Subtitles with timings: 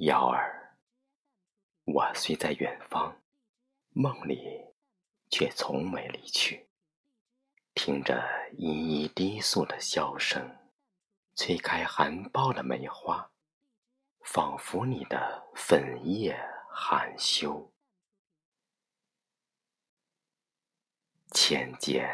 [0.00, 0.78] 瑶儿，
[1.84, 3.20] 我虽在远方，
[3.90, 4.72] 梦里
[5.28, 6.70] 却从没离去。
[7.74, 8.24] 听着
[8.56, 10.56] 依依低诉的箫声，
[11.36, 13.30] 吹开含苞的梅花，
[14.22, 16.34] 仿佛你的粉叶
[16.72, 17.70] 含羞。
[21.32, 22.08] 千件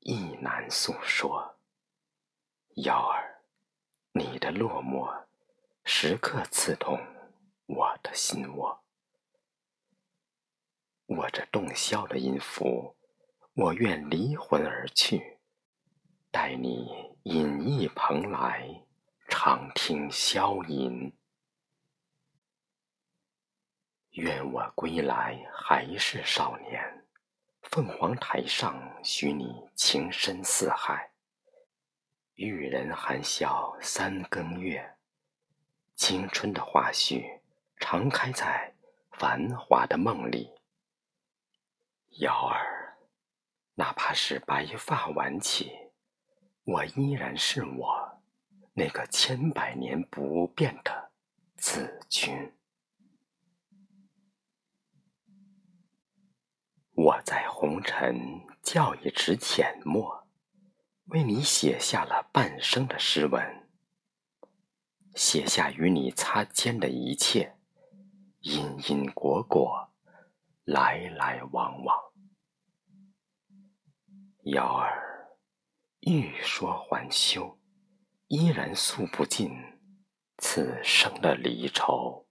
[0.00, 1.60] 意难诉说，
[2.78, 3.40] 瑶儿，
[4.14, 5.26] 你的落寞，
[5.84, 6.98] 时刻刺痛
[7.74, 8.84] 我的心窝。
[11.06, 12.96] 握着洞箫的音符。
[13.54, 15.38] 我愿离魂而去，
[16.30, 16.88] 待你
[17.24, 18.86] 隐逸蓬莱，
[19.28, 21.12] 长听箫吟。
[24.12, 27.04] 愿我归来还是少年，
[27.62, 31.10] 凤凰台上许你情深似海。
[32.34, 34.96] 玉人含笑三更月，
[35.96, 37.39] 青春的花絮
[37.80, 38.74] 常开在
[39.10, 40.52] 繁华的梦里。
[42.20, 42.76] 瑶儿。
[43.76, 45.72] 哪怕是白发晚起，
[46.64, 48.22] 我依然是我，
[48.74, 51.12] 那个千百年不变的
[51.56, 52.52] 子君。
[56.92, 60.28] 我在红尘叫一池浅墨，
[61.06, 63.66] 为你写下了半生的诗文，
[65.14, 67.56] 写下与你擦肩的一切，
[68.40, 69.92] 因因果果，
[70.64, 72.12] 来来往往。
[74.44, 75.36] 幺儿，
[76.00, 77.60] 欲说还休，
[78.28, 79.50] 依然诉不尽
[80.38, 82.26] 此生的离愁。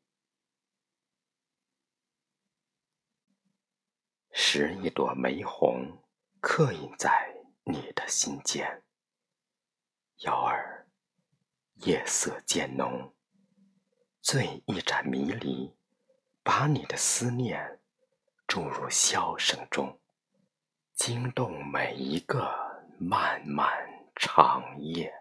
[4.32, 6.04] 拾一朵玫红，
[6.42, 7.36] 刻印在
[7.66, 8.84] 你的心间。
[10.24, 10.90] 幺儿，
[11.86, 13.14] 夜色渐浓，
[14.22, 15.78] 醉一盏迷离，
[16.44, 17.80] 把你的思念
[18.48, 20.00] 注入箫声中。
[21.00, 22.52] 惊动每一个
[22.98, 23.70] 漫漫
[24.16, 25.19] 长夜。